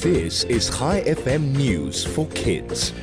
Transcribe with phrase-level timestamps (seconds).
[0.00, 2.94] This is Chai FM News for Kids.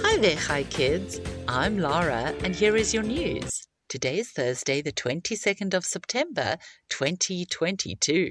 [0.00, 1.20] Hi there, Hi Kids.
[1.48, 3.66] I'm Lara, and here is your news.
[3.88, 6.56] Today is Thursday, the 22nd of September,
[6.88, 8.30] 2022.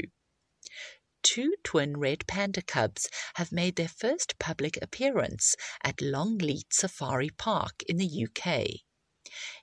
[1.24, 5.54] Two twin red panda cubs have made their first public appearance
[5.84, 8.80] at Longleat Safari Park in the UK.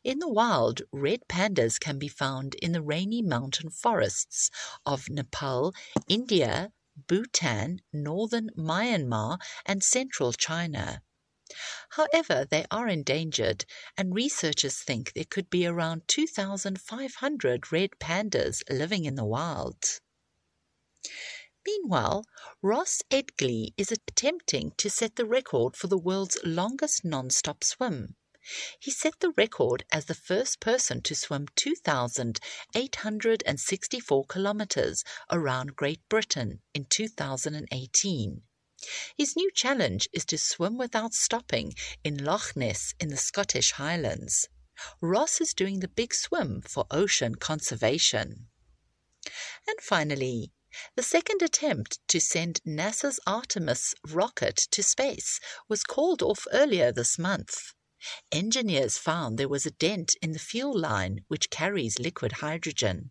[0.04, 4.50] In the wild, red pandas can be found in the rainy mountain forests
[4.84, 5.72] of Nepal,
[6.06, 6.70] India,
[7.06, 11.02] Bhutan, northern Myanmar, and central China.
[11.90, 13.64] However, they are endangered,
[13.96, 20.00] and researchers think there could be around 2,500 red pandas living in the wild.
[21.66, 22.24] Meanwhile,
[22.62, 28.16] Ross Edgley is attempting to set the record for the world's longest non-stop swim.
[28.78, 36.62] He set the record as the first person to swim 2,864 kilometers around Great Britain
[36.72, 38.42] in 2018.
[39.14, 44.48] His new challenge is to swim without stopping in Loch Ness in the Scottish Highlands.
[45.02, 48.48] Ross is doing the big swim for ocean conservation.
[49.68, 50.50] And finally,
[50.96, 57.18] the second attempt to send NASA's Artemis rocket to space was called off earlier this
[57.18, 57.74] month.
[58.32, 63.10] Engineers found there was a dent in the fuel line which carries liquid hydrogen.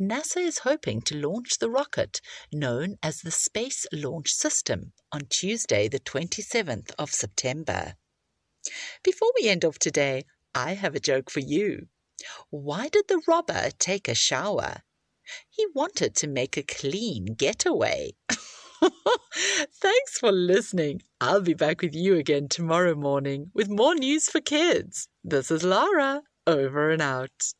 [0.00, 2.20] NASA is hoping to launch the rocket,
[2.52, 7.96] known as the Space Launch System, on Tuesday, the 27th of September.
[9.02, 11.88] Before we end off today, I have a joke for you.
[12.50, 14.82] Why did the robber take a shower?
[15.50, 18.12] He wanted to make a clean getaway.
[19.80, 21.02] Thanks for listening.
[21.20, 25.08] I'll be back with you again tomorrow morning with more news for kids.
[25.24, 27.52] This is Lara, over and out.